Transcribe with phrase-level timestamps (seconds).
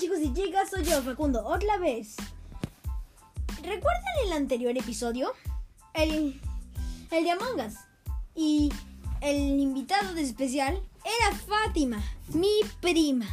[0.00, 2.16] chicos y chicas, soy yo, Facundo, otra vez.
[3.62, 5.34] ¿Recuerdan el anterior episodio?
[5.92, 6.40] El,
[7.10, 7.74] el de Among Us.
[8.34, 8.72] Y
[9.20, 12.02] el invitado de especial era Fátima,
[12.32, 13.26] mi prima.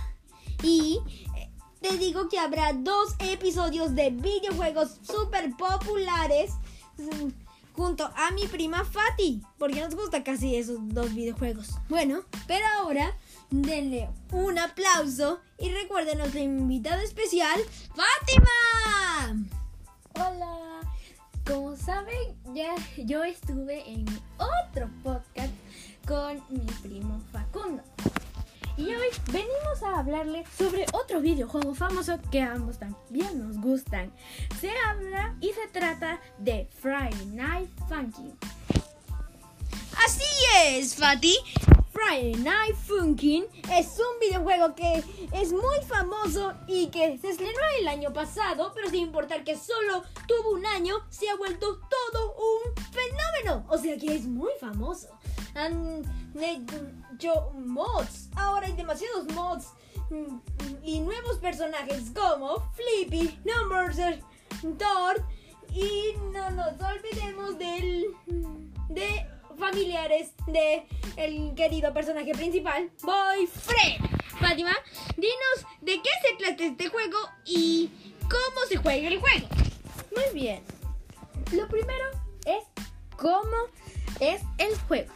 [0.61, 0.99] Y
[1.37, 1.49] eh,
[1.79, 6.51] te digo que habrá dos episodios de videojuegos súper populares
[6.97, 7.29] mm,
[7.77, 11.69] junto a mi prima Fati, porque nos gusta casi esos dos videojuegos.
[11.87, 13.17] Bueno, pero ahora
[13.49, 19.45] denle un aplauso y recuerden a nuestro invitado especial, Fátima.
[20.15, 20.81] Hola,
[21.45, 24.05] como saben, ya yo estuve en
[24.37, 25.53] otro podcast
[26.05, 27.83] con mi primo Facundo.
[28.77, 34.11] Y hoy venimos a hablarle sobre otro videojuego famoso que a ambos también nos gustan.
[34.61, 38.37] Se habla y se trata de Friday Night Funkin'.
[40.05, 40.23] Así
[40.63, 41.35] es, Fati.
[42.09, 48.13] Night Funkin' es un videojuego que es muy famoso y que se estrenó el año
[48.13, 53.67] pasado, pero sin importar que solo tuvo un año, se ha vuelto todo un fenómeno.
[53.69, 55.09] O sea que es muy famoso.
[55.53, 58.29] Han hecho mods.
[58.37, 59.67] Ahora hay demasiados mods
[60.09, 64.23] mm, y nuevos personajes como Flippy, Numberser,
[64.63, 65.23] Dort
[65.73, 68.05] y no nos olvidemos del
[68.87, 74.17] de familiares de el querido personaje principal, Boyfriend.
[74.39, 74.71] Fátima,
[75.17, 77.89] dinos de qué se trata este juego y
[78.21, 79.47] cómo se juega el juego.
[80.15, 80.63] Muy bien.
[81.53, 82.05] Lo primero
[82.45, 82.63] es
[83.15, 83.67] cómo
[84.19, 85.11] es el juego.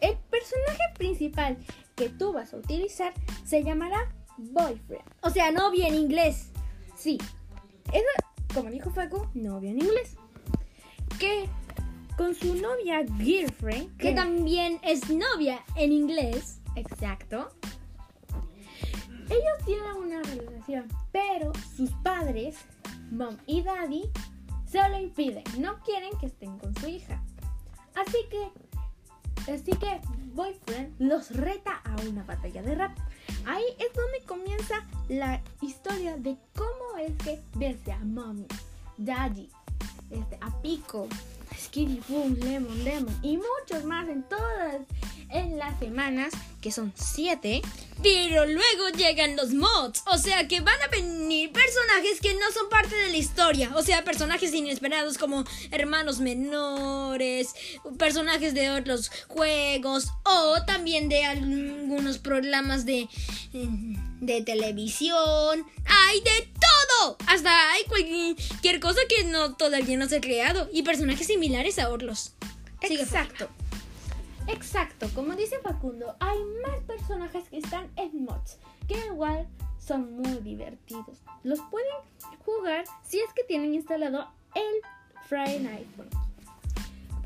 [0.00, 1.56] El personaje principal
[1.94, 5.04] que tú vas a utilizar se llamará Boyfriend.
[5.22, 6.50] O sea, novia en inglés.
[6.94, 7.18] Sí.
[7.92, 8.02] Es,
[8.54, 10.16] como dijo Facu, novia en inglés.
[11.18, 11.48] Que
[12.16, 16.60] con su novia girlfriend, Que también es novia en inglés.
[16.74, 17.48] Exacto.
[19.28, 22.56] Ellos tienen una relación, pero sus padres,
[23.10, 24.10] mom y daddy,
[24.66, 25.42] se lo impiden.
[25.58, 27.22] No quieren que estén con su hija.
[27.94, 30.00] Así que, así que
[30.34, 32.96] Boyfriend los reta a una batalla de rap.
[33.46, 38.46] Ahí es donde comienza la historia de cómo es que vence a mommy,
[38.98, 39.48] daddy,
[40.10, 41.08] este, a Pico,
[41.58, 44.82] Skitty Boom, Lemon Lemon y muchos más en todas
[45.30, 47.62] en las semanas, que son siete.
[48.02, 52.68] Pero luego llegan los mods, o sea que van a venir personajes que no son
[52.68, 57.54] parte de la historia, o sea, personajes inesperados como hermanos menores,
[57.98, 63.08] personajes de otros juegos o también de algunos programas de,
[64.20, 65.66] de televisión.
[65.86, 67.16] ¡Hay de todo!
[67.26, 71.88] Hasta hay cualquier cosa que no todavía no se ha creado y personajes similares a.
[72.80, 73.48] Sigue, Exacto.
[74.48, 80.38] Exacto, como dice Facundo, hay más personajes que están en mods, que igual son muy
[80.38, 81.18] divertidos.
[81.42, 81.94] Los pueden
[82.44, 84.82] jugar si es que tienen instalado el
[85.28, 85.86] Friday Night.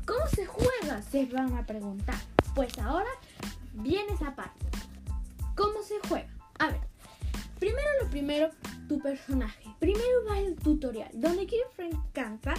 [0.05, 1.01] ¿Cómo se juega?
[1.03, 2.19] Se van a preguntar.
[2.55, 3.09] Pues ahora
[3.73, 4.65] viene esa parte.
[5.55, 6.27] ¿Cómo se juega?
[6.61, 6.81] A ver,
[7.57, 8.51] primero lo primero,
[8.87, 9.67] tu personaje.
[9.79, 12.53] Primero va el tutorial, donde Girlfriend canta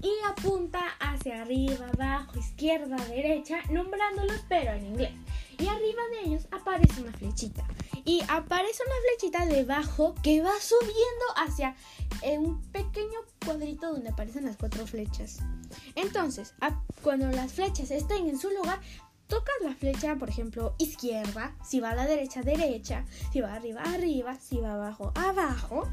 [0.00, 5.12] y apunta hacia arriba, abajo, izquierda, derecha, nombrándolos pero en inglés.
[5.58, 7.66] Y arriba de ellos aparece una flechita.
[8.06, 11.76] Y aparece una flechita debajo que va subiendo hacia
[12.22, 15.40] eh, un pequeño cuadrito donde aparecen las cuatro flechas.
[15.96, 16.54] Entonces,
[17.02, 18.80] cuando las flechas estén en su lugar,
[19.32, 23.80] tocas la flecha, por ejemplo, izquierda, si va a la derecha, derecha, si va arriba,
[23.82, 25.88] arriba, si va abajo, abajo.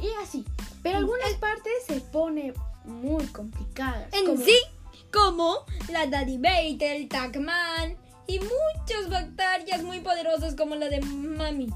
[0.00, 0.44] Y así.
[0.84, 2.54] Pero algunas partes se pone
[2.84, 4.12] muy complicadas.
[4.12, 4.56] En como- sí,
[5.12, 7.96] como la Daddy Bate, el Tacman
[8.28, 11.66] y muchas bacterias muy poderosas como la de Mami.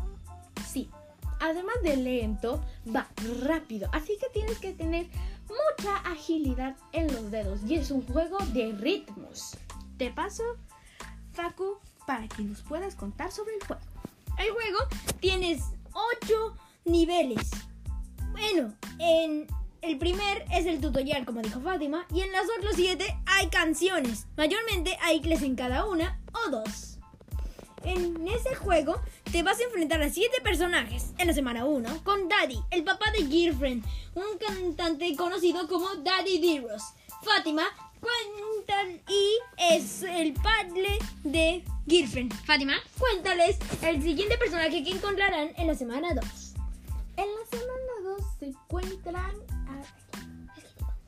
[0.70, 0.88] Sí.
[1.40, 3.08] Además de lento, va
[3.42, 3.88] rápido.
[3.92, 5.06] Así que tienes que tener
[5.48, 7.60] mucha agilidad en los dedos.
[7.66, 9.56] Y es un juego de ritmos.
[9.98, 10.44] Te paso,
[11.32, 13.82] Facu, para que nos puedas contar sobre el juego.
[14.38, 14.78] El juego
[15.18, 15.60] tienes
[15.92, 17.50] 8 niveles.
[18.30, 19.48] Bueno, en
[19.82, 24.28] el primer es el tutorial, como dijo Fátima, y en las otras 7 hay canciones.
[24.36, 26.98] Mayormente hay clases en cada una o dos.
[27.82, 29.00] En ese juego
[29.32, 31.12] te vas a enfrentar a 7 personajes.
[31.18, 33.84] En la semana 1 con Daddy, el papá de Girlfriend,
[34.14, 36.82] un cantante conocido como Daddy Diros.
[37.22, 37.64] Fátima
[38.00, 39.38] cuenta y
[39.74, 42.32] es el padre de Girlfriend.
[42.44, 46.24] Fátima, cuéntales el siguiente personaje que encontrarán en la semana 2.
[47.16, 49.34] En la semana 2 se encuentran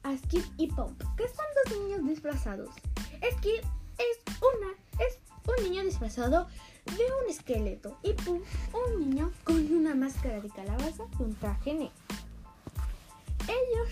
[0.04, 2.70] a, a Skip y Pump, que son dos niños disfrazados.
[3.36, 3.64] Skip
[3.98, 6.46] es una, es un niño disfrazado
[6.86, 8.40] de un esqueleto y pum,
[8.72, 11.92] un niño con una máscara de calabaza y un traje negro.
[13.44, 13.88] Ellos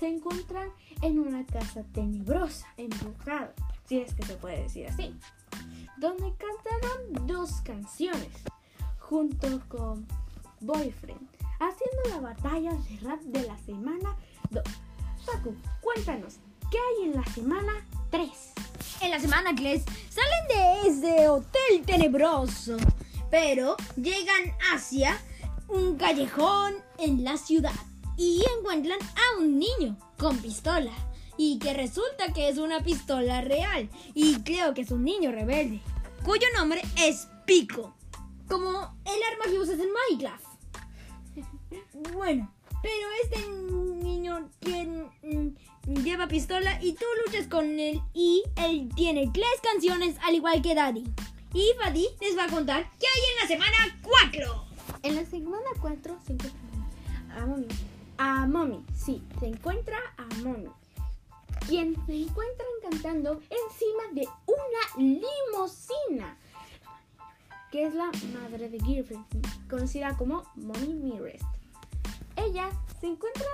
[0.00, 0.70] se encuentran
[1.02, 3.52] en una casa tenebrosa, embrujada,
[3.84, 5.14] si es que se puede decir así,
[5.98, 8.30] donde cantaron dos canciones
[8.98, 10.06] junto con
[10.60, 11.28] Boyfriend,
[11.60, 14.16] haciendo la batalla de rap de la semana
[14.50, 14.64] 2.
[15.26, 16.38] Facu, cuéntanos,
[16.70, 18.30] ¿qué hay en la semana 3?
[19.02, 22.78] En la semana 3 salen de ese hotel tenebroso,
[23.30, 25.18] pero llegan hacia
[25.68, 27.89] un callejón en la ciudad
[28.20, 30.92] y encuentran a un niño con pistola
[31.38, 35.80] y que resulta que es una pistola real y creo que es un niño rebelde
[36.22, 37.94] cuyo nombre es Pico,
[38.46, 40.44] como el arma que usas en Minecraft.
[42.12, 42.52] Bueno,
[42.82, 49.30] pero este niño quien mm, lleva pistola y tú luchas con él y él tiene
[49.32, 51.04] tres canciones al igual que Daddy.
[51.54, 54.66] Y Fadi les va a contar qué hay en la semana 4.
[55.02, 56.36] En la semana 4 se
[58.20, 58.84] a Mommy.
[58.94, 60.68] Sí, se encuentra a Mommy.
[61.66, 66.36] Quien se encuentra cantando encima de una limusina.
[67.72, 69.24] Que es la madre de Girlfriend,
[69.70, 71.44] conocida como Mommy Mirrest.
[72.36, 72.68] Ella
[73.00, 73.46] se encuentra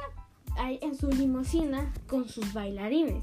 [0.57, 3.23] ahí en su limusina con sus bailarines.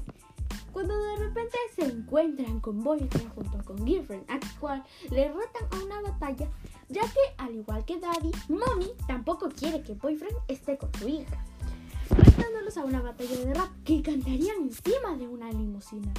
[0.72, 5.84] Cuando de repente se encuentran con Boyfriend junto con Girlfriend, a cual le retan a
[5.84, 6.48] una batalla,
[6.88, 11.44] ya que al igual que Daddy, Mommy tampoco quiere que Boyfriend esté con su hija,
[12.10, 16.12] retándolos a una batalla de rap que cantarían encima de una limusina.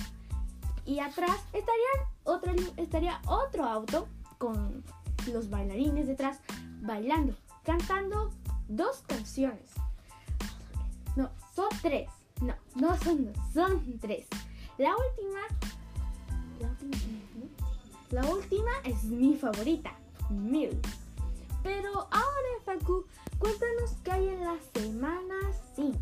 [0.86, 4.08] Y atrás estarían otro, estaría otro auto
[4.38, 4.84] con
[5.32, 6.40] los bailarines detrás
[6.82, 8.32] bailando, cantando
[8.68, 9.72] dos canciones.
[11.16, 12.10] No, son tres.
[12.42, 14.28] No, no son dos, son tres.
[14.78, 15.40] La última.
[16.60, 17.26] La última.
[18.12, 19.94] La última es mi favorita,
[20.30, 20.80] Mil.
[21.64, 23.06] Pero ahora, Facu,
[23.40, 25.36] cuéntanos qué hay en la semana
[25.76, 26.00] 5.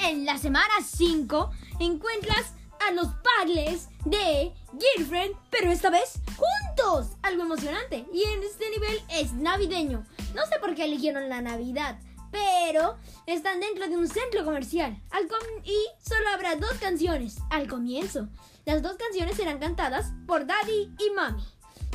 [0.00, 1.50] En la semana 5
[1.80, 2.52] encuentras
[2.86, 7.16] a los padres de Girlfriend, pero esta vez juntos.
[7.22, 8.06] Algo emocionante.
[8.12, 10.04] Y en este nivel es navideño.
[10.34, 11.98] No sé por qué eligieron la Navidad,
[12.30, 12.96] pero
[13.26, 15.00] están dentro de un centro comercial.
[15.10, 15.28] Al
[15.64, 15.76] y
[16.06, 18.28] solo habrá dos canciones al comienzo.
[18.66, 21.44] Las dos canciones serán cantadas por Daddy y Mami.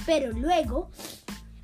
[0.06, 0.90] Pero luego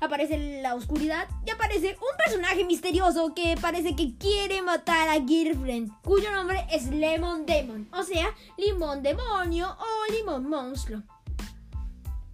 [0.00, 5.90] aparece la oscuridad y aparece un personaje misterioso que parece que quiere matar a Girlfriend,
[6.02, 11.02] cuyo nombre es Lemon Demon, o sea, limón demonio o limón monstruo.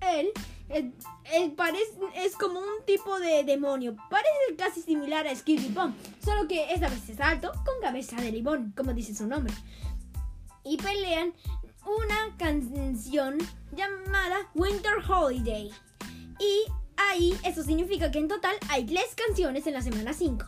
[0.00, 0.32] Él,
[0.68, 5.94] es como un tipo de demonio, parece casi similar a Skitty Bomb,
[6.24, 9.54] solo que esta vez es alto con cabeza de limón, como dice su nombre.
[10.64, 11.32] Y pelean
[11.84, 13.38] una canción
[13.74, 15.70] llamada Winter Holiday.
[16.42, 20.44] Y Ahí, eso significa que en total hay tres canciones en la semana 5.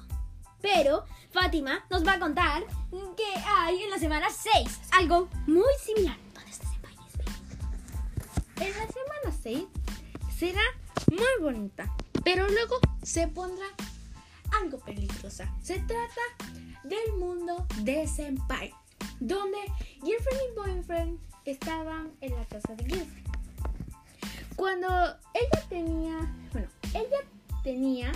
[0.60, 2.64] Pero Fátima nos va a contar
[3.16, 6.16] que hay en la semana 6 algo muy similar.
[6.34, 6.50] ¿Dónde
[6.80, 6.98] país?
[8.60, 9.64] En la semana 6
[10.38, 10.62] será
[11.10, 11.92] muy bonita,
[12.22, 13.66] pero luego se pondrá
[14.62, 15.52] algo peligrosa.
[15.62, 16.22] Se trata
[16.84, 18.72] del mundo de Senpai,
[19.20, 19.58] donde
[20.02, 23.33] Girlfriend y Boyfriend estaban en la casa de Girlfriend.
[24.56, 24.88] Cuando
[25.34, 26.18] ella tenía,
[26.52, 27.18] bueno, ella
[27.62, 28.12] tenía,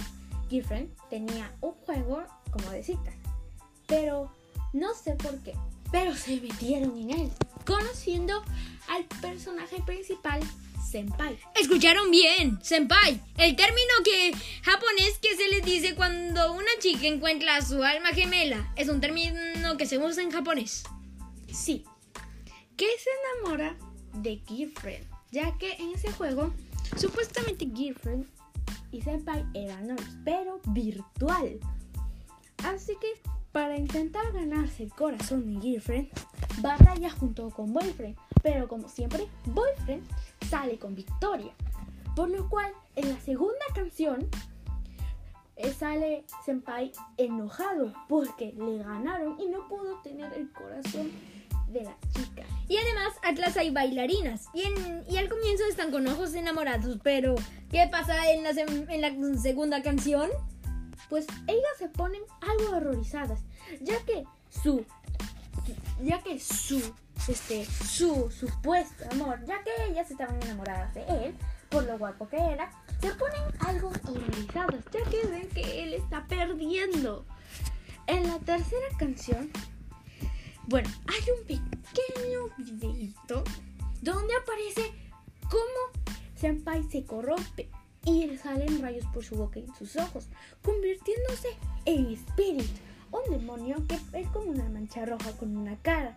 [0.49, 3.14] Girlfriend tenía un juego como de citas,
[3.87, 4.33] pero
[4.73, 5.54] no sé por qué,
[5.90, 7.33] pero se metieron en él,
[7.66, 8.42] conociendo
[8.88, 10.40] al personaje principal
[10.88, 11.38] senpai.
[11.61, 17.57] Escucharon bien, senpai, el término que japonés que se les dice cuando una chica encuentra
[17.57, 20.85] a su alma gemela, es un término que se usa en japonés.
[21.52, 21.85] Sí,
[22.76, 23.11] que se
[23.42, 23.76] enamora
[24.14, 26.52] de Girlfriend ya que en ese juego
[26.97, 28.26] supuestamente Girlfriend
[28.90, 31.58] y Senpai eran novios, pero virtual.
[32.64, 33.20] Así que
[33.52, 36.08] para intentar ganarse el corazón de Girlfriend,
[36.61, 40.06] batalla junto con Boyfriend, pero como siempre, Boyfriend
[40.49, 41.52] sale con victoria.
[42.14, 44.28] Por lo cual, en la segunda canción,
[45.56, 51.11] eh, sale Senpai enojado porque le ganaron y no pudo tener el corazón
[51.72, 52.42] de la chica.
[52.68, 54.46] Y además, atrás hay bailarinas.
[54.54, 54.62] Y,
[55.12, 56.98] y al comienzo están con ojos enamorados.
[57.02, 57.34] Pero,
[57.70, 60.30] ¿qué pasa en la, en la segunda canción?
[61.08, 63.40] Pues ellas se ponen algo horrorizadas.
[63.80, 64.84] Ya que su.
[66.02, 66.80] Ya que su.
[67.26, 67.64] Este.
[67.64, 69.44] Su supuesto amor.
[69.46, 71.34] Ya que ellas estaban enamoradas de él.
[71.70, 72.70] Por lo guapo que era.
[73.00, 74.84] Se ponen algo horrorizadas.
[74.92, 77.25] Ya que ven que él está perdiendo.
[78.06, 79.50] En la tercera canción
[80.68, 83.42] bueno, hay un pequeño videito
[84.02, 84.92] donde aparece
[85.50, 85.98] cómo
[86.90, 87.68] se corrompe
[88.04, 90.26] y le salen rayos por su boca y sus ojos,
[90.62, 91.48] convirtiéndose
[91.84, 92.70] en Spirit,
[93.10, 96.16] un demonio que es como una mancha roja con una cara,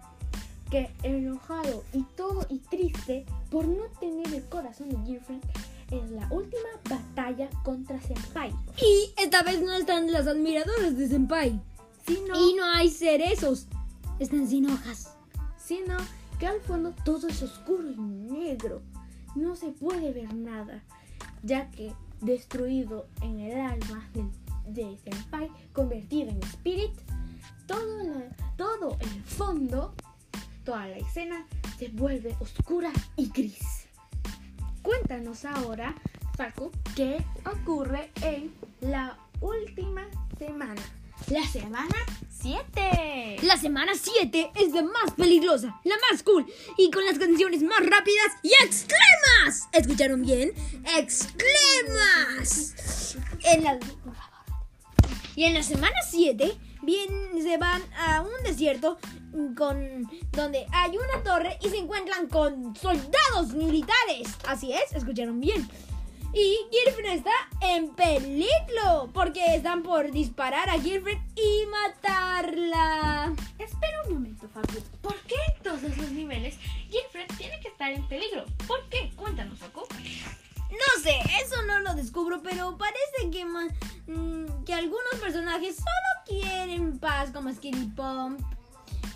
[0.70, 5.44] que enojado y todo y triste por no tener el corazón de Girlfriend
[5.92, 8.54] en la última batalla contra Senpai.
[8.78, 11.60] Y esta vez no están las admiradoras de Senpai.
[12.06, 13.68] Sino, Y no hay cerezos.
[14.22, 15.16] Están sin hojas.
[15.58, 15.98] sino
[16.40, 18.82] que al fondo todo es oscuro y negro.
[19.36, 20.84] No se puede ver nada,
[21.44, 24.08] ya que destruido en el alma
[24.66, 26.92] de, Senpai, convertido en Spirit,
[27.66, 29.94] todo, la- todo el fondo,
[30.66, 31.48] toda la escena
[31.80, 33.88] se vuelve oscura y gris.
[34.84, 35.96] Cuéntanos ahora,
[36.38, 38.52] Facu, qué ocurre en
[38.82, 40.04] la última
[40.38, 40.82] semana.
[41.30, 41.96] La semana
[42.42, 43.38] 7.
[43.44, 46.46] La semana 7 es la más peligrosa, la más cool
[46.78, 49.68] y con las canciones más rápidas y extremas.
[49.72, 50.52] ¿Escucharon bien?
[50.98, 52.76] Extremas.
[55.36, 57.10] Y en la semana 7 bien
[57.42, 58.98] se van a un desierto
[59.56, 64.28] con donde hay una torre y se encuentran con soldados militares.
[64.48, 65.70] Así es, escucharon bien.
[66.34, 73.34] Y Girlfriend está en peligro porque están por disparar a Girlfriend y matarla.
[73.60, 74.82] Espera un momento, Facu.
[75.02, 76.58] ¿Por qué en todos los niveles
[76.90, 78.46] Girlfriend tiene que estar en peligro?
[78.66, 79.12] ¿Por qué?
[79.16, 79.82] Cuéntanos, Facu.
[80.72, 86.98] No sé, eso no lo descubro, pero parece que, mm, que algunos personajes solo quieren
[86.98, 88.40] paz como Skinny Pump.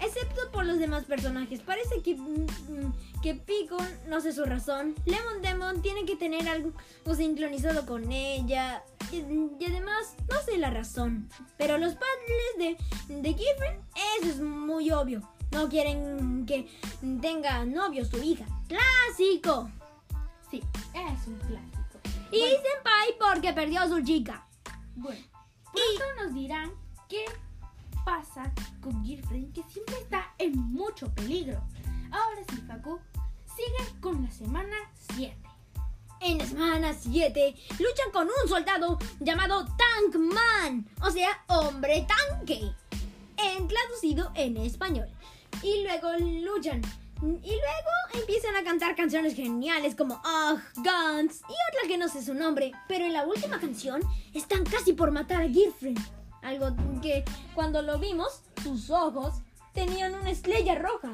[0.01, 1.59] Excepto por los demás personajes.
[1.61, 3.77] Parece que, mm, mm, que Pico,
[4.07, 4.95] no sé su razón.
[5.05, 6.71] Lemon Demon tiene que tener algo
[7.15, 8.83] sincronizado con ella.
[9.11, 11.29] Y, y además, no sé la razón.
[11.57, 12.77] Pero los padres
[13.07, 13.81] de, de Girlfriend,
[14.21, 15.21] eso es muy obvio.
[15.51, 16.67] No quieren que
[17.21, 18.45] tenga novio su hija.
[18.67, 19.69] ¡Clásico!
[20.51, 20.61] Sí,
[20.93, 21.99] es un clásico.
[22.31, 24.45] Y Bueno, Senpai porque perdió a su chica.
[24.95, 25.21] bueno,
[25.63, 26.71] pronto nos dirán
[27.07, 27.23] qué
[28.81, 31.61] con Girlfriend, que siempre está en mucho peligro.
[32.11, 32.99] Ahora sí, Facu,
[33.55, 34.75] sigue con la semana
[35.15, 35.35] 7.
[36.21, 42.71] En la semana 7 luchan con un soldado llamado Tankman, o sea, hombre tanque,
[43.37, 45.07] en traducido en español.
[45.61, 46.81] Y luego luchan.
[47.21, 50.21] Y luego empiezan a cantar canciones geniales como
[50.75, 52.73] Guns y otra que no sé su nombre.
[52.87, 54.01] Pero en la última canción
[54.33, 55.99] están casi por matar a Girlfriend.
[56.45, 56.67] Algo
[57.01, 57.25] que
[57.55, 59.33] cuando lo vimos, sus ojos
[59.73, 61.13] tenían una estrella roja.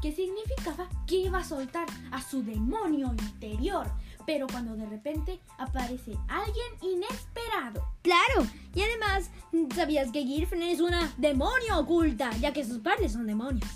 [0.00, 3.90] que significaba que iba a soltar a su demonio interior.
[4.26, 7.88] Pero cuando de repente aparece alguien inesperado.
[8.02, 9.30] Claro, y además,
[9.74, 13.66] ¿sabías que Girlfriend es una demonio oculta, ya que sus padres son demonios?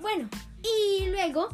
[0.00, 0.30] Bueno,
[0.62, 1.50] y luego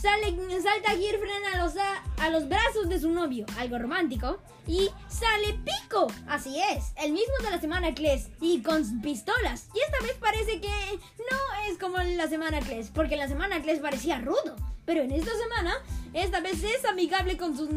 [0.00, 5.58] sale, salta Girlfriend a los, a, los brazos de su novio, algo romántico, y sale
[5.64, 9.68] Pico, así es, el mismo de la semana Cles, y con pistolas.
[9.74, 13.62] Y esta vez parece que no es como la semana Cles, porque en la semana
[13.62, 15.74] Cles parecía rudo, pero en esta semana,
[16.12, 17.68] esta vez es amigable con sus,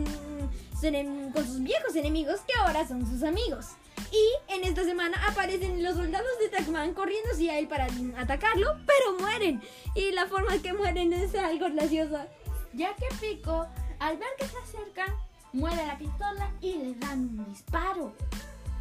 [0.84, 3.68] enem- con sus viejos enemigos que ahora son sus amigos.
[4.12, 7.88] Y en esta semana aparecen los soldados de Tacman corriendo hacia él para
[8.18, 9.62] atacarlo, pero mueren.
[9.96, 12.27] Y la forma que mueren es algo graciosa.
[12.74, 13.68] Ya que Pico,
[14.00, 15.13] al ver que se acercan,
[15.53, 18.13] mueve la pistola y le dan un disparo.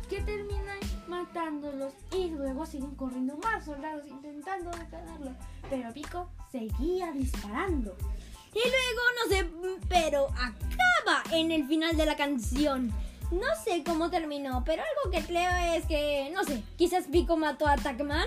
[0.09, 5.37] Que terminan matándolos y luego siguen corriendo más soldados intentando detenerlo.
[5.69, 7.97] Pero Pico seguía disparando.
[8.53, 12.93] Y luego, no sé, pero acaba en el final de la canción.
[13.31, 17.69] No sé cómo terminó, pero algo que creo es que, no sé, quizás Pico mató
[17.69, 18.27] a Tacman.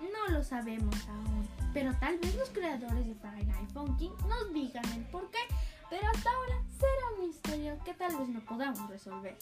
[0.00, 3.14] No lo sabemos aún, pero tal vez los creadores de
[3.44, 5.40] Night Funkin' nos digan el por qué.
[5.90, 9.36] Pero hasta ahora será un misterio que tal vez no podamos resolver.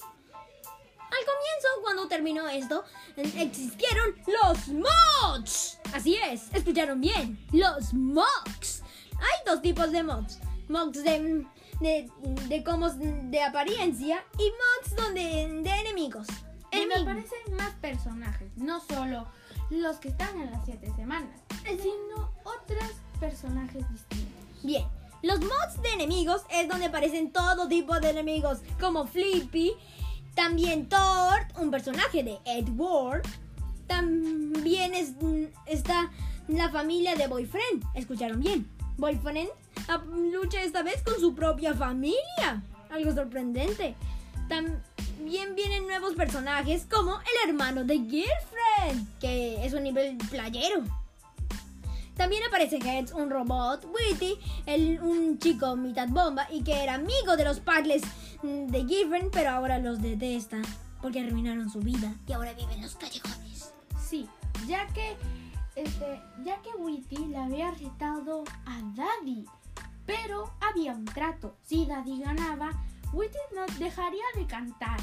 [1.12, 2.84] Al comienzo, cuando terminó esto,
[3.16, 5.78] existieron los mods.
[5.92, 8.82] Así es, escucharon bien, los mods.
[9.12, 10.40] Hay dos tipos de mods.
[10.68, 11.46] Mods de,
[11.82, 12.10] de,
[12.48, 16.26] de cómo de apariencia y mods donde, de enemigos.
[16.70, 19.26] Y me Enemi- aparecen más personajes, no solo
[19.70, 24.62] los que están en las siete semanas, sino otros personajes distintos.
[24.62, 24.84] Bien,
[25.22, 29.72] los mods de enemigos es donde aparecen todo tipo de enemigos, como Flippy,
[30.34, 33.22] también Thor, un personaje de Edward.
[33.86, 35.12] También es-
[35.66, 36.10] está
[36.48, 37.84] la familia de Boyfriend.
[37.94, 38.68] ¿Escucharon bien?
[38.96, 39.50] Boyfriend
[40.30, 42.62] lucha esta vez con su propia familia.
[42.90, 43.94] Algo sorprendente.
[44.48, 50.82] También vienen nuevos personajes como el hermano de Girlfriend, que es un nivel playero.
[52.16, 57.36] También aparece Heads, un robot, Witty, el, un chico mitad bomba y que era amigo
[57.36, 58.02] de los Padles
[58.42, 60.58] mm, de Giffen, pero ahora los detesta
[61.00, 63.72] porque arruinaron su vida y ahora viven en los callejones.
[63.98, 64.28] Sí,
[64.68, 65.16] ya que
[65.74, 69.46] este, ya que Witty le había retado a Daddy,
[70.06, 71.56] pero había un trato.
[71.62, 72.70] Si Daddy ganaba,
[73.12, 75.00] Witty no dejaría de cantar.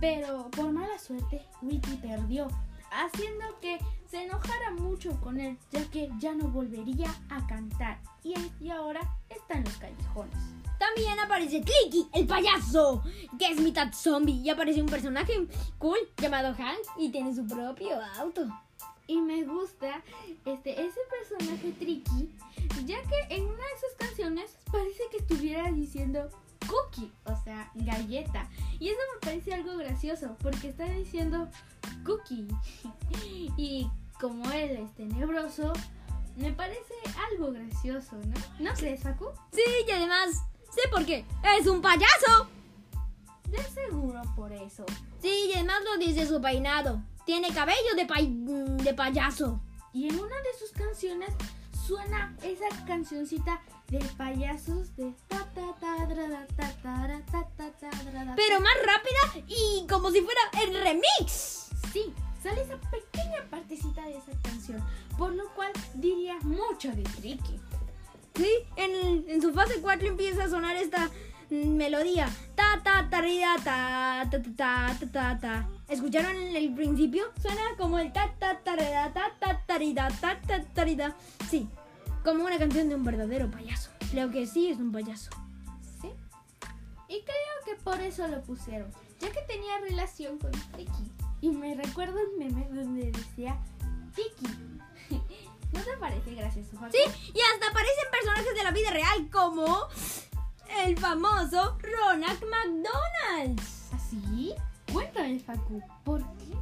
[0.00, 2.48] Pero por mala suerte, Witty perdió,
[2.90, 3.78] haciendo que
[4.10, 7.98] se enojara mucho con él, ya que ya no volvería a cantar.
[8.22, 10.36] Y, y ahora está en los callejones.
[10.78, 13.02] También aparece Clicky, el payaso,
[13.38, 14.42] que es mitad zombie.
[14.42, 15.32] Y aparece un personaje
[15.78, 18.46] cool llamado Hank y tiene su propio auto.
[19.06, 20.02] Y me gusta
[20.44, 22.34] este, ese personaje Tricky,
[22.84, 26.28] ya que en una de sus canciones parece que estuviera diciendo
[26.68, 28.48] cookie, o sea, galleta.
[28.78, 31.48] Y eso me parece algo gracioso, porque está diciendo
[32.04, 32.48] cookie.
[33.56, 33.88] y
[34.20, 35.72] como él es tenebroso,
[36.36, 36.94] me parece
[37.30, 38.34] algo gracioso, ¿no?
[38.58, 39.26] ¿No crees, Facu?
[39.52, 41.24] Sí, y además, sé por qué.
[41.58, 42.48] ¡Es un payaso!
[43.48, 44.84] De seguro por eso.
[45.22, 47.00] Sí, y además lo dice su peinado.
[47.24, 48.44] Tiene cabello de, pay-
[48.82, 49.60] de payaso.
[49.92, 51.30] Y en una de sus canciones
[51.86, 57.46] suena esa cancioncita de payasos de ta ta ta dra, da, ta ta ra, ta
[57.56, 61.70] ta ta dra, da, Pero más rápida y como si fuera el remix.
[61.92, 62.12] Sí,
[62.42, 64.82] sale esa pequeña partecita de esa canción,
[65.16, 67.60] por lo cual diría mucho de Tricky.
[68.34, 71.08] Sí, en, en su fase 4 empieza a sonar esta
[71.50, 72.28] mm, melodía.
[72.56, 75.75] Ta ta ta ta ta ta ta ta ta ta.
[75.88, 77.32] ¿Escucharon el, el principio?
[77.40, 81.16] Suena como el ta ta ta rida, ta ta ta rida, ta ta ta rida.
[81.48, 81.68] Sí,
[82.24, 83.90] como una canción de un verdadero payaso.
[84.10, 85.30] Creo que sí es un payaso.
[86.00, 86.10] ¿Sí?
[87.08, 91.12] Y creo que por eso lo pusieron, ya que tenía relación con Tricky.
[91.40, 93.56] Y me recuerdo un meme donde decía
[94.14, 94.52] Tiki.
[95.72, 96.92] ¿No te parece gracioso, Facu?
[96.92, 99.86] Sí, y hasta aparecen personajes de la vida real como
[100.84, 103.92] el famoso Ronald McDonald's.
[103.92, 104.54] ¿Así?
[104.96, 106.54] Cuéntame, Facu, ¿por qué?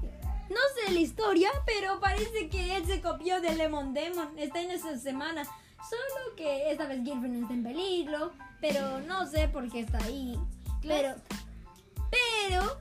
[0.50, 4.36] No sé la historia, pero parece que él se copió de Lemon Demon.
[4.36, 5.44] Está en esa semana.
[5.88, 8.32] Solo que esta vez Girlfriend está en peligro.
[8.60, 10.36] Pero no sé por qué está ahí.
[10.82, 11.14] Pero.
[12.10, 12.76] Pero.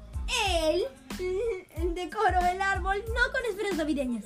[0.57, 0.87] Él
[1.93, 4.25] decoró el árbol no con esferas navideñas.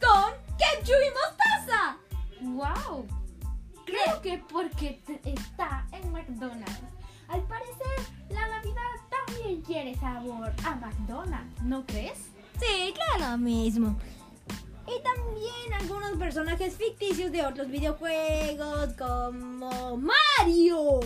[0.00, 1.96] Con ketchup y mostaza.
[2.40, 3.06] ¡Wow!
[3.84, 6.96] Creo que porque está en McDonald's.
[7.28, 9.05] Al parecer, la Navidad
[9.46, 12.18] también quiere sabor a McDonald's, ¿no crees?
[12.58, 13.96] Sí, claro, mismo.
[14.88, 20.98] Y también algunos personajes ficticios de otros videojuegos como Mario.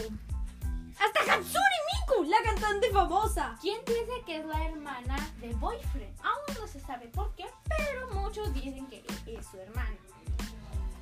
[0.98, 3.58] Hasta Hatsune Miku, la cantante famosa.
[3.60, 6.14] ¿Quién dice que es la hermana de Boyfriend?
[6.22, 9.96] Aún no se sabe por qué, pero muchos dicen que es su hermana.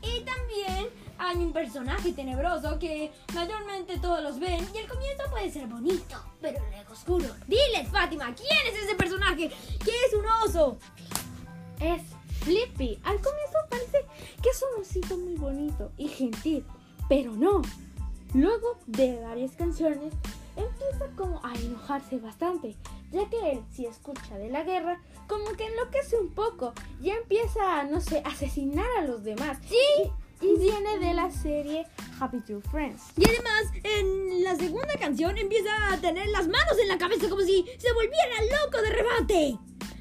[0.09, 5.51] Y también hay un personaje tenebroso que mayormente todos los ven y el comienzo puede
[5.51, 7.27] ser bonito, pero luego oscuro.
[7.47, 9.51] Diles, Fátima, ¿quién es ese personaje?
[9.85, 10.79] ¿Qué es un oso?
[11.81, 12.03] Es
[12.41, 12.99] Flippy.
[13.05, 14.07] Al comienzo parece
[14.43, 16.65] que es un osito muy bonito y gentil,
[17.09, 17.63] pero no.
[18.35, 20.13] Luego de varias canciones
[20.59, 22.77] empieza como a enojarse bastante,
[23.11, 27.81] ya que él, si escucha de la guerra, como que enloquece un poco y empieza
[27.81, 29.59] a, no sé, asesinar a los demás.
[29.69, 29.77] Sí.
[30.41, 31.87] Y, y viene de la serie
[32.21, 33.03] Happy True Friends.
[33.17, 37.43] Y además, en la segunda canción empieza a tener las manos en la cabeza como
[37.43, 39.59] si se volviera loco de rebate.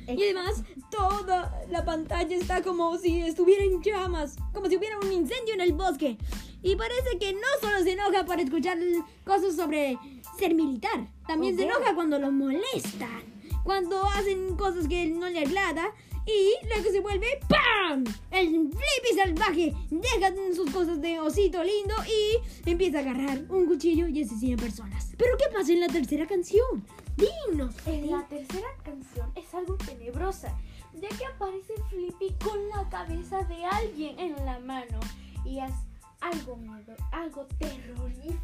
[0.07, 5.11] Y además, toda la pantalla está como si estuviera en llamas, como si hubiera un
[5.11, 6.17] incendio en el bosque.
[6.63, 8.77] Y parece que no solo se enoja por escuchar
[9.25, 9.97] cosas sobre
[10.37, 11.71] ser militar, también se Ok.
[11.71, 13.23] enoja cuando lo molestan,
[13.63, 15.93] cuando hacen cosas que no le agrada.
[16.29, 18.03] Y luego se vuelve ¡PAM!
[18.31, 24.07] El Flippy salvaje deja sus cosas de osito lindo y empieza a agarrar un cuchillo
[24.09, 25.13] y asesina personas.
[25.17, 26.85] ¿Pero qué pasa en la tercera canción?
[27.15, 27.73] Dinos.
[27.85, 30.53] En la tercera canción es algo tenebrosa,
[30.95, 34.99] ya que aparece Flippy con la cabeza de alguien en la mano
[35.45, 35.71] y es
[36.19, 38.41] algo miedo, algo terrorífico,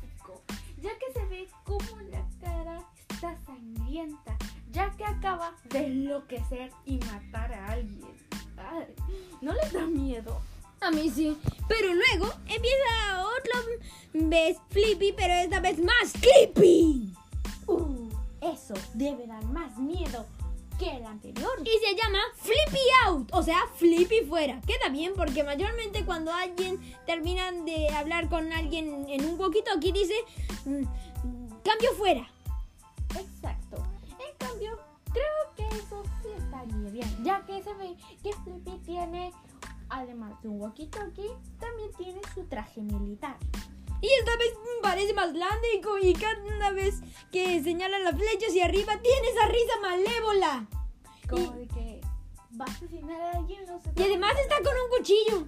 [0.84, 2.78] ya que se ve como la cara
[3.10, 4.38] está sangrienta,
[4.72, 8.14] ya que acaba de enloquecer y matar a alguien.
[8.58, 8.94] Ay,
[9.42, 10.42] ¿No les da miedo?
[10.82, 11.38] A mí sí.
[11.70, 13.60] Pero luego empieza otra
[14.14, 17.16] vez Flippy, pero esta vez más Clippy.
[17.66, 18.10] Uh,
[18.42, 20.26] eso debe dar más miedo
[21.64, 24.60] Y se llama Flippy Out, o sea, Flippy fuera.
[24.62, 29.92] Queda bien porque mayormente cuando alguien termina de hablar con alguien en un poquito aquí
[29.92, 30.14] dice
[30.66, 30.84] mm,
[31.64, 32.28] cambio fuera.
[33.18, 33.78] Exacto.
[34.20, 34.78] En cambio,
[35.12, 39.32] creo que eso sí estaría bien, ya que se ve que Flippy tiene
[39.90, 43.38] además de un walkie-talkie, también tiene su traje militar.
[44.04, 45.68] Y esta vez parece más grande
[46.02, 50.68] y cada vez que señala las flechas hacia arriba tiene esa risa malévola.
[51.30, 52.02] Como Y- de que
[52.60, 53.92] va a asesinar a alguien, no sé.
[53.96, 55.48] Y además está con un cuchillo.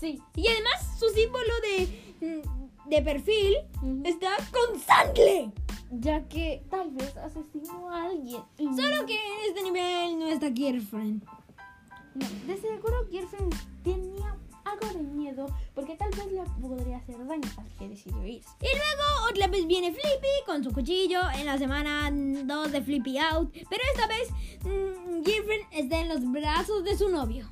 [0.00, 0.22] Sí.
[0.34, 2.42] Y además su símbolo de,
[2.86, 3.56] de perfil
[4.04, 5.52] está con sangre.
[5.90, 8.42] Ya que tal vez asesinó a alguien.
[8.56, 11.22] y Solo que en este nivel no está Girlfriend.
[12.14, 13.50] No, de seguro Kirsten
[13.84, 14.34] tenía
[14.72, 18.50] algo de miedo porque tal vez le podría hacer daño, así que decidió irse.
[18.60, 23.18] Y luego otra vez viene Flippy con su cuchillo en la semana 2 de Flippy
[23.18, 23.52] Out.
[23.52, 24.30] Pero esta vez
[24.64, 27.50] mm, Girlfriend está en los brazos de su novio.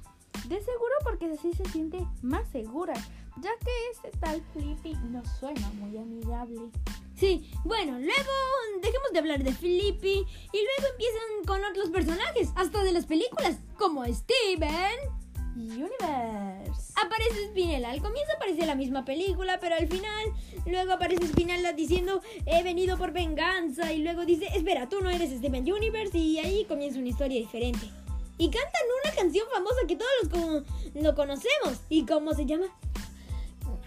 [0.49, 2.95] De seguro porque así se siente más segura,
[3.41, 6.71] ya que este tal Flippy no suena muy amigable.
[7.15, 8.33] Sí, bueno, luego
[8.81, 13.59] dejemos de hablar de Flippy y luego empiezan con otros personajes, hasta de las películas,
[13.77, 15.21] como Steven.
[15.63, 16.93] Universe.
[16.97, 20.35] Aparece Spinella, al comienzo aparece la misma película, pero al final
[20.67, 25.31] luego aparece Spinella diciendo he venido por venganza y luego dice espera, tú no eres
[25.31, 27.91] Steven Universe y ahí comienza una historia diferente.
[28.39, 31.81] Y cantan una canción famosa que todos los lo conocemos.
[31.91, 32.67] ¿Y cómo se llama?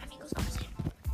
[0.03, 0.67] Amigos conocer.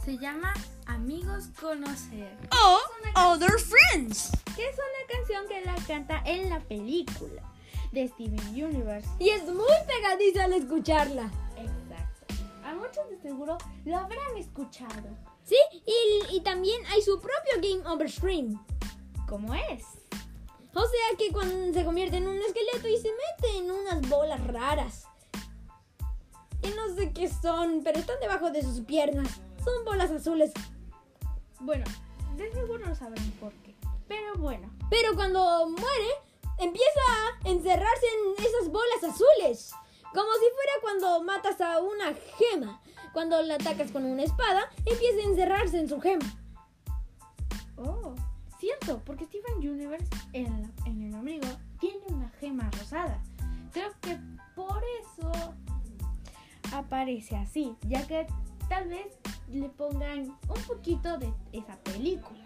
[0.04, 0.54] Se llama
[0.88, 2.80] Amigos Conocer, O
[3.16, 4.32] Other Friends.
[4.56, 7.44] que es una canción que la canta en la película
[7.92, 9.08] de Steven Universe.
[9.20, 11.32] Y es muy pegadiza al escucharla.
[11.58, 12.34] Exacto.
[12.64, 15.10] A muchos de seguro lo habrán escuchado.
[15.44, 18.64] Sí, y, y también hay su propio Game Over Stream.
[19.28, 19.84] ¿Cómo es?
[20.74, 24.46] O sea que cuando se convierte en un esqueleto y se mete en unas bolas
[24.46, 25.06] raras.
[26.62, 29.42] Y no sé qué son, pero están debajo de sus piernas.
[29.64, 30.52] Son bolas azules.
[31.60, 31.86] Bueno,
[32.36, 33.76] de seguro no sabrán por qué.
[34.08, 36.10] Pero bueno, Pero cuando muere,
[36.60, 37.02] empieza
[37.44, 39.72] a encerrarse en esas bolas azules.
[40.14, 42.82] Como si fuera cuando matas a una gema.
[43.14, 46.26] Cuando la atacas con una espada, empieza a encerrarse en su gema.
[47.78, 48.14] Oh,
[48.60, 51.48] cierto, porque Steven Universe en, el ombligo
[51.80, 53.22] tiene una gema rosada.
[53.72, 54.18] Creo que
[54.56, 55.32] por eso
[56.74, 58.28] aparece así, ya que
[58.68, 59.18] tal vez
[59.50, 62.46] le pongan un poquito de esa película.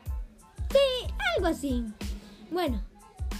[0.72, 1.86] Sí, algo así.
[2.52, 2.82] Bueno,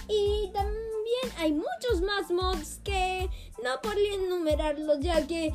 [0.08, 3.28] y también hay muchos más mods que
[3.62, 5.52] no podría enumerarlos ya que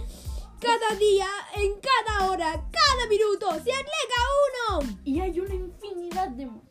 [0.59, 4.97] cada día, en cada hora, cada minuto se agrega uno.
[5.05, 6.67] Y hay una infinidad de mods.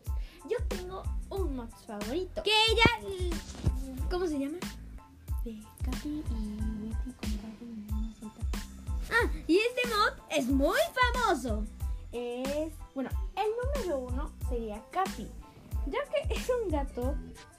[0.49, 2.43] Yo tengo un mod favorito.
[2.43, 3.31] Que ella...
[4.11, 4.59] ¿Cómo se llama?
[5.45, 8.41] De Capi y Witty con Capi y una cita.
[9.11, 10.79] Ah, y este mod es muy
[11.15, 11.65] famoso.
[12.13, 15.31] es, bueno, el número uno sería Capi,
[15.91, 17.15] ya que es un gato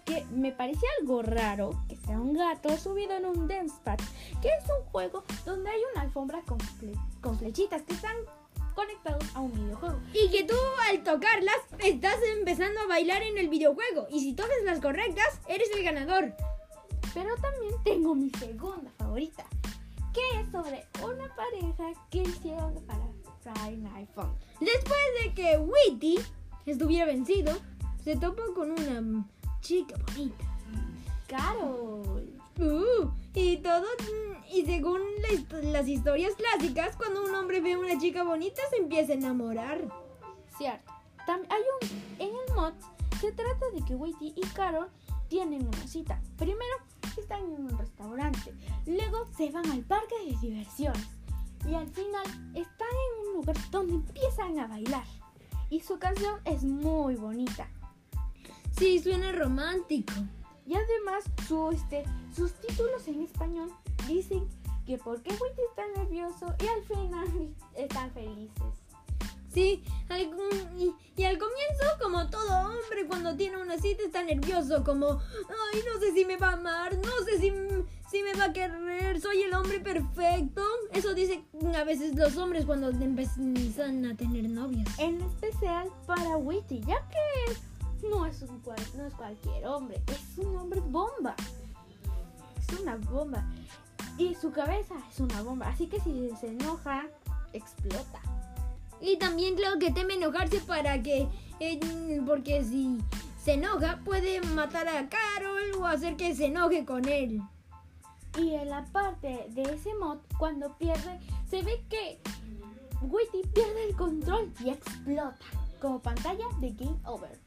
[0.05, 3.99] que me parece algo raro que sea un gato subido en un dance pad,
[4.41, 8.15] que es un juego donde hay una alfombra con, fle- con flechitas que están
[8.73, 9.99] conectados a un videojuego.
[10.13, 10.55] Y que tú
[10.89, 14.07] al tocarlas estás empezando a bailar en el videojuego.
[14.09, 16.33] Y si tocas las correctas, eres el ganador.
[17.13, 19.45] Pero también tengo mi segunda favorita,
[20.13, 23.05] que es sobre una pareja que hicieron para
[23.41, 24.33] Friday Night Fun.
[24.59, 26.19] Después de que Witty
[26.65, 27.53] estuviera vencido,
[28.09, 29.23] se topó con una
[29.61, 30.43] chica bonita.
[31.27, 32.33] Carol.
[32.57, 33.85] Uh, y todo,
[34.51, 38.77] y según la las historias clásicas, cuando un hombre ve a una chica bonita se
[38.77, 39.87] empieza a enamorar.
[40.57, 40.91] Cierto.
[41.27, 42.73] Tam- hay un, en el mod
[43.21, 44.89] se trata de que Whitey y Carol
[45.27, 46.19] tienen una cita.
[46.35, 46.77] Primero
[47.15, 48.55] están en un restaurante,
[48.87, 51.07] luego se van al parque de diversiones
[51.69, 55.05] y al final están en un lugar donde empiezan a bailar.
[55.69, 57.69] Y su canción es muy bonita.
[58.79, 60.13] Sí, suena romántico.
[60.65, 62.03] Y además su, este,
[62.35, 63.71] sus títulos en español
[64.07, 64.47] dicen
[64.85, 68.63] que por qué Whitey está nervioso y al final están felices.
[69.51, 74.83] Sí, algún- y, y al comienzo, como todo hombre cuando tiene una cita está nervioso,
[74.83, 75.07] como,
[75.73, 77.51] ay, no sé si me va a amar, no sé si,
[78.11, 80.61] si me va a querer, soy el hombre perfecto.
[80.93, 81.43] Eso dicen
[81.75, 84.87] a veces los hombres cuando empiezan a tener novias.
[84.99, 87.61] En especial para Witty, ya que es-
[88.03, 91.35] no, es un cual- no es cualquier hombre, es un hombre bomba.
[92.57, 93.45] Es una bomba.
[94.17, 97.05] Y su cabeza es una bomba, así que si se enoja,
[97.53, 98.21] explota.
[99.01, 101.27] Y también creo que teme enojarse para que,
[101.59, 102.97] eh, porque si
[103.41, 107.41] se enoja puede matar a Carol o hacer que se enoje con él.
[108.37, 112.19] Y en la parte de ese mod, cuando pierde, se ve que
[113.01, 115.37] Witty pierde el control y explota,
[115.81, 117.39] como pantalla de Game Over.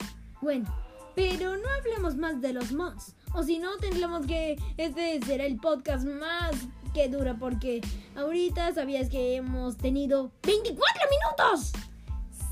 [0.42, 0.66] Bueno,
[1.14, 3.14] pero no hablemos más de los mods.
[3.34, 4.58] O si no, tendríamos que.
[4.76, 6.56] Este será el podcast más
[6.92, 7.80] que dura porque
[8.16, 11.72] ahorita sabías que hemos tenido 24 minutos.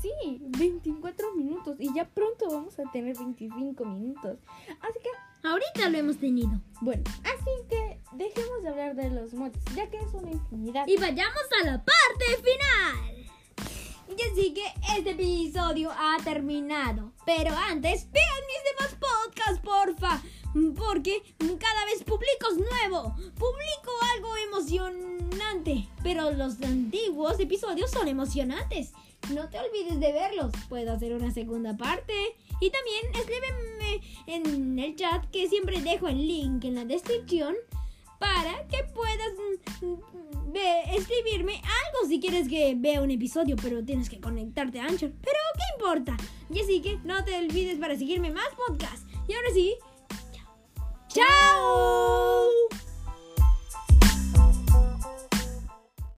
[0.01, 4.39] Sí, 24 minutos y ya pronto vamos a tener 25 minutos.
[4.81, 5.09] Así que,
[5.47, 6.51] Ahorita lo hemos tenido.
[6.81, 10.87] bueno, así que dejemos de hablar de los mods, ya que es una infinidad.
[10.87, 13.20] Y vayamos a la parte final.
[14.21, 17.11] Que este episodio ha terminado.
[17.25, 20.21] Pero antes, vean mis demás podcasts, porfa.
[20.77, 23.15] Porque cada vez publico nuevo.
[23.35, 25.87] Publico algo emocionante.
[26.03, 28.93] Pero los antiguos episodios son emocionantes.
[29.33, 30.51] No te olvides de verlos.
[30.69, 32.13] Puedo hacer una segunda parte.
[32.59, 37.55] Y también escríbeme en el chat que siempre dejo el link en la descripción
[38.21, 39.33] para que puedas
[39.81, 40.55] mm,
[40.95, 45.11] escribirme algo si quieres que vea un episodio, pero tienes que conectarte a Anchor.
[45.21, 46.17] Pero ¿qué importa?
[46.53, 49.07] Y así que no te olvides para seguirme más podcasts.
[49.27, 49.75] Y ahora sí,
[50.31, 50.55] chao.
[51.09, 52.90] ¡Chao!